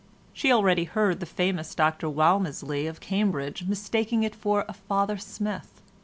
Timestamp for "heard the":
0.85-1.27